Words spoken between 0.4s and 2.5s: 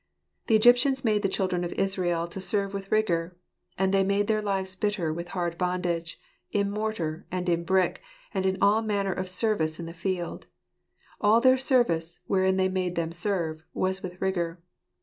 "The Egyptians made the children of Israel to